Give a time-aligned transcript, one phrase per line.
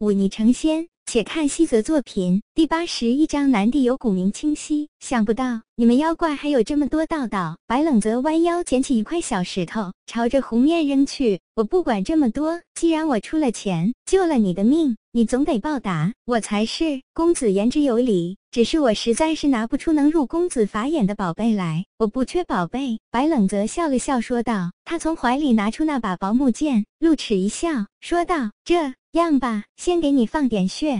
[0.00, 0.88] 忤逆成仙。
[1.12, 4.88] 且看西泽作品第八十一章，南地有古名清晰。
[5.00, 7.58] 想不到你们妖怪还有这么多道道。
[7.66, 11.40] 白冷泽弯腰捡起一块小石头，朝着湖面扔去。
[11.56, 17.02] 我不管这么多，既然我出了钱救了你的命，你总得报答我才是。
[17.12, 21.86] 公子言之有理，只是我实在是拿不出能入公子法眼的宝贝来。
[21.98, 23.00] 我不缺宝贝。
[23.10, 24.70] 白冷泽笑了笑说道。
[24.84, 30.99] 他从怀里拿出那把薄木剑，露齿一笑说道：“这。”样吧，先给你放点血，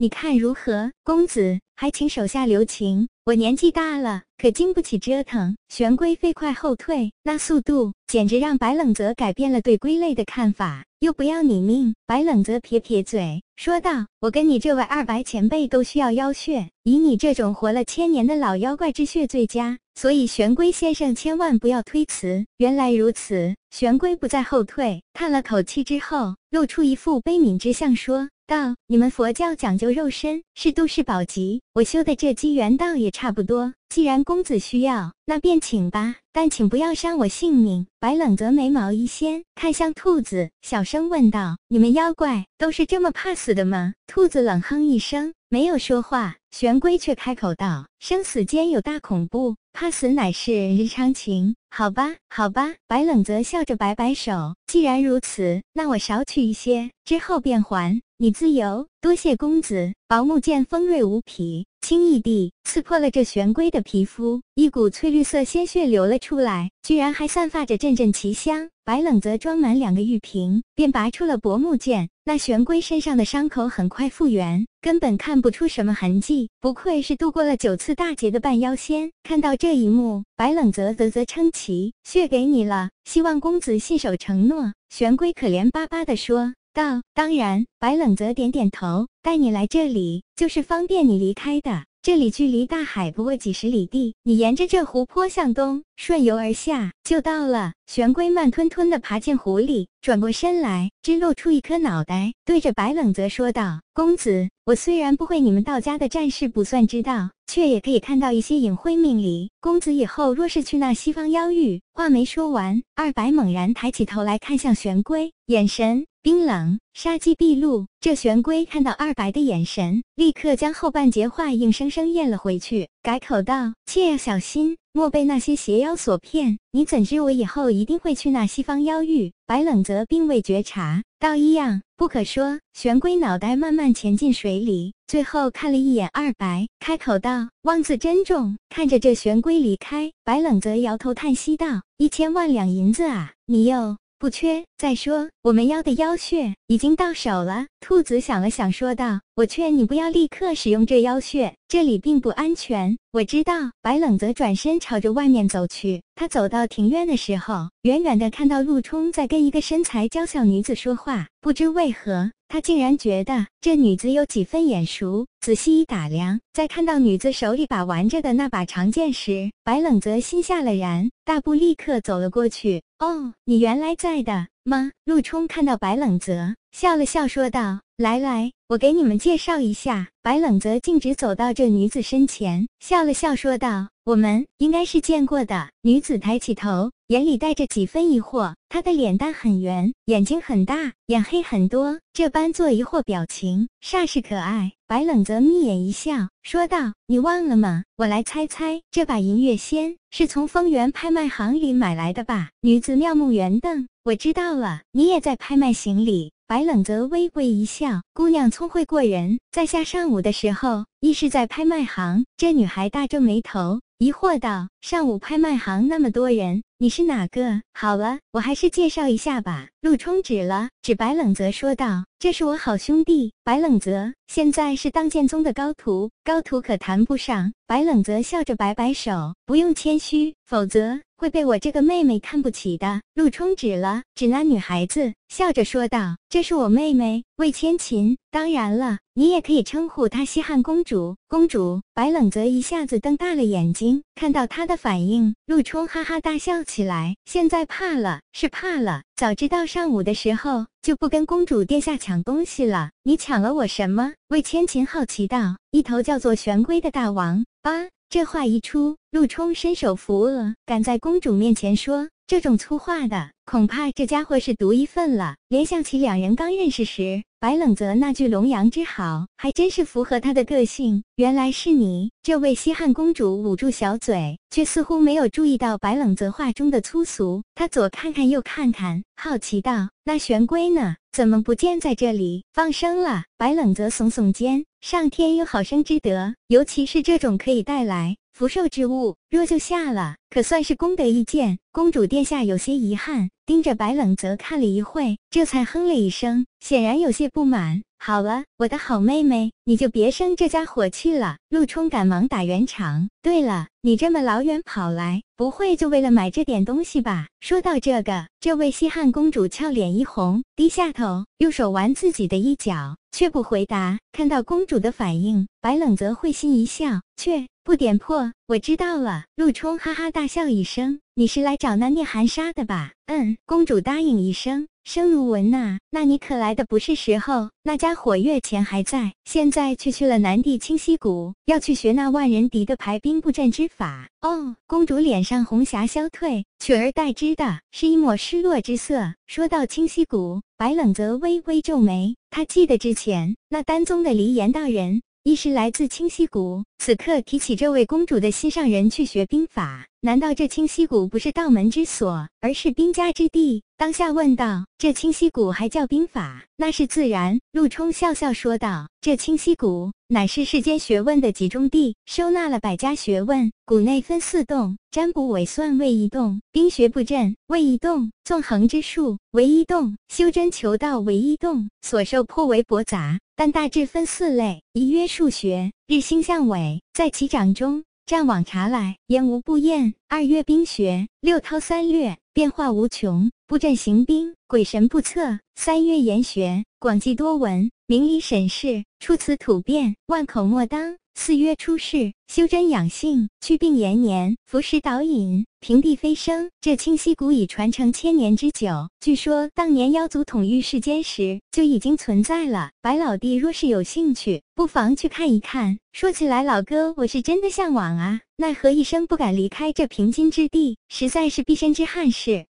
[0.00, 0.92] 你看如何？
[1.02, 3.08] 公子，还请手下留情。
[3.24, 5.56] 我年纪大了，可经不起折腾。
[5.68, 10.84] 玄龟飞快后退，那速度简直让白冷泽改变了对龟类的看法。
[11.00, 11.96] 又不要你命？
[12.06, 19.78] 白冷泽撇撇嘴说道：“我跟你这位二白前辈都需要妖血，以你这种活了千年的老妖怪之血最佳。
[19.96, 33.74] 所以玄龟先生千万不要推辞。”原来如此，玄龟不再后退，叹了口气之后，露出一副悲悯之相，说道：“你们佛教讲究肉身，是都市宝级，我修的这机缘道也差不多。
[33.88, 46.36] 既然公子需要，那便请吧，但请不要伤我性命。”白冷泽眉毛一掀，看向兔子，小声问道：“你们妖怪都是这么怕死的吗？”兔子冷哼一声，没有说话。
[46.50, 52.74] 玄龟却开口道：“生死间有大恐怖，怕死乃是日常情。”好吧，好吧。
[52.86, 59.94] 白冷泽笑着摆摆手：“既然如此，那我少取一些，之后便还你自由。”多谢公子。
[60.08, 61.66] 薄木剑锋锐无匹。
[61.80, 68.68] 轻易地刺破了这玄龟的皮肤，一股翠绿色鲜血流了出来，居然还散发着阵阵奇香。
[68.84, 72.08] 白冷泽装满两个玉瓶，便拔出了薄木剑。
[72.24, 76.50] 那玄龟身上的伤口很快复原，根本看不出什么痕迹。
[76.60, 79.12] 不愧是度过了九次大劫的半妖仙。
[79.22, 86.54] 看到这一幕，白冷泽啧啧称奇：“血给你了，希望公子信守承诺。”玄龟可怜巴巴地说。
[86.72, 89.08] 道当然，白冷泽点点头。
[89.22, 91.84] 带你来这里，就是方便你离开的。
[92.00, 97.72] 这里距离大海不过几十里地，你沿着这湖泊向东顺游而下，就到了。
[97.86, 109.50] 玄龟慢吞吞地爬进湖里，转过身来，只露出一颗脑袋，对着白冷泽说道：“公子，我虽然不会你们道家的战事不算之道，却也可以看到一些隐晦命理。
[109.60, 116.06] 公子以后若是去那西方妖域……”话没说完，二白猛然抬起头来看向玄龟，眼神。
[116.28, 117.86] 冰冷，杀机毕露。
[118.02, 126.58] 这玄龟看到二白的眼神，立刻将后半截话硬生生咽了回去，改口道：“切要小心，莫被那些邪妖所骗。
[126.72, 132.60] 你怎知我以后一定会去那西方妖域？”白冷泽并未觉察，道一样不可说。
[132.74, 144.64] 玄龟脑袋慢慢潜进水里，最后看了一眼二白，开口道：“望自珍重。”看着这玄龟离开，白冷泽摇头叹息道：“一千万两银子啊，你又……”不缺。
[144.76, 147.66] 再说，我们要的妖血已经到手了。
[147.80, 153.54] 兔子想了想，说道：“我劝你不要立刻使用这妖血，这里并不安全。”我知道。
[153.80, 156.02] 白冷泽转身朝着外面走去。
[156.14, 161.26] 他走到庭院的时候，远远的看到陆冲在跟一个身材娇小女子说话。
[161.40, 165.26] 不知为何，他竟然觉得这女子有几分眼熟。
[165.40, 172.82] 仔细一打量，在看到女子手里把玩着的那把长剑时，白冷泽心下了然，大步立刻走了过去。
[172.98, 174.48] 哦，你原来在的。
[174.68, 174.92] 吗？
[175.06, 188.52] 陆冲看到白冷泽，笑了笑说道：“来来，我给你们介绍一下。”白冷泽径直走到这女子身前，笑了笑说道：“我们应该是见过的。”女子抬起头，眼里带着几分疑惑。
[188.68, 194.72] 她的脸蛋很圆，眼睛很大，眼黑很多，这般做疑惑表情，煞是可爱。
[194.86, 197.84] 白冷泽眯眼一笑，说道：“你忘了吗？
[197.96, 217.60] 我来猜猜，这把银月仙是从丰源拍卖行里买来的吧？”女子妙目圆瞪：“我知道了，你也在拍卖行李。”白冷泽微微一笑：“姑娘聪慧过人，在下上午的时候亦是在拍卖行。”这女孩大皱眉头，疑惑道：“上午拍卖行那么多人。”你是哪个？
[217.74, 219.66] 好了，我还是介绍一下吧。
[219.80, 241.80] 陆冲指了指白冷泽，说道：“这是我好兄弟白冷泽，现在是当剑宗的高徒，高徒可谈不上。”白冷泽笑着摆摆手：“不用谦虚，否则会被我这个妹妹看不起的。”陆冲指了指那女孩子，笑着说道：“这是我妹妹魏千琴，当然了，你也可以称呼她西汉公主。”公主。
[241.92, 246.62] 白冷泽一下子瞪大了眼睛，看到她的反应，陆冲哈哈大笑。
[246.62, 249.02] 起来，现在怕了，是怕了。
[249.16, 252.90] 早知道上午的时候就不跟公主殿下抢东西了。
[253.04, 254.12] 你抢了我什么？
[254.28, 255.56] 魏千琴好奇道。
[255.70, 257.44] 一头叫做玄龟的大王。
[257.62, 257.88] 啊！
[258.10, 265.36] 这话一出，陆冲伸手扶额，敢在公主面前说这种粗话的，恐怕这家伙是独一份了。
[265.48, 271.02] 联想起两人刚认识时，白冷泽那句龙阳之好，还真是符合他的个性。
[271.16, 277.42] 原来是你，这位西汉公主捂住小嘴，却似乎没有注意到白冷泽话中的粗俗。
[277.54, 280.96] 她左看看右看看，好奇道：“那玄龟呢？
[281.10, 282.44] 怎么不见在这里？
[282.52, 291.58] 放生了？”白冷泽耸耸肩：“上天有好生之德，尤其是这种可以带来。”福寿之物，若就下了，可算是功德一件。
[291.72, 297.82] 公主殿下有些遗憾，盯着白冷泽看了一会，这才哼了一声，显然有些不满。
[297.98, 301.38] 好了，我的好妹妹，你就别生这家伙气了。
[301.48, 303.08] 陆冲赶忙打圆场。
[303.22, 307.28] 对了，你这么老远跑来，不会就为了买这点东西吧？
[307.40, 313.98] 说到这个，这位西汉公主俏脸一红，低下头，用手玩自己的衣角，却不回答。
[314.12, 317.46] 看到公主的反应，白冷泽会心一笑，却。
[317.64, 319.24] 不点破，我知道了。
[319.36, 324.68] 陆冲哈哈大笑一声：“你是来找那聂寒沙的吧？”嗯，公主答应一声。
[324.84, 327.50] 声如闻呐，那你可来的不是时候。
[327.64, 334.08] 那家伙月前还在，现在却去了南地清溪谷，要去学那万人敌的排兵布阵之法。
[334.20, 339.14] 哦，公主脸上红霞消退，取而代之的是一抹失落之色。
[339.26, 345.02] 说到清溪谷，白冷泽微微皱眉，他记得之前那丹宗的离言道人。
[345.24, 353.62] 亦是来自清溪谷，此刻提起这位公主的心上人去学兵法，难道这清溪谷不是道门之所，而是兵家之地？
[353.76, 356.44] 当下问道：“这清溪谷还叫兵法？
[356.56, 363.52] 那是自然。”陆冲笑笑说道：“这清溪谷乃是世间学问的集中地，收纳了百家学问。
[363.64, 371.68] 谷内分四洞：占卜、伪算为一洞；兵学布阵为一洞；纵横之术为一洞；修真求道为一洞。
[371.82, 395.44] 所受颇为博杂。”但大致分四类：一曰数学，日星向尾，在其掌中，战网查来，言无不厌；二月冰雪，六韬三略，变化无穷，布阵行兵，鬼神不测；三月言学，广记多闻，明理审视，出此土变，万口莫当；四曰出世，修真养性，祛病延年，服食导引。
[395.58, 398.88] 平地飞升，这清溪谷已传承千年之久。
[399.00, 402.70] 据说当年妖族统御世间时就已经存在了。
[402.80, 405.78] 白老弟若是有兴趣，不妨去看一看。
[405.92, 412.46] 说起来，老哥我是真的向往啊，奈何一生不敢离开这平津之地，实在是毕生之憾事。